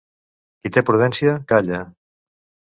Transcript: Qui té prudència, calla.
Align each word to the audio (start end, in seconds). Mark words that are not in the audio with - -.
Qui 0.61 0.71
té 0.77 0.83
prudència, 0.87 1.37
calla. 1.55 1.85